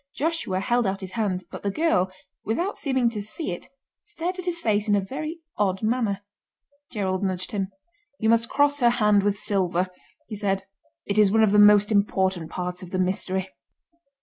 [0.15, 2.11] Joshua held out his hand, but the girl,
[2.43, 3.67] without seeming to see it,
[4.01, 6.21] stared at his face in a very odd manner.
[6.89, 7.71] Gerald nudged him:
[8.17, 9.89] "You must cross her hand with silver,"
[10.25, 10.63] he said.
[11.05, 13.49] "It is one of the most important parts of the mystery."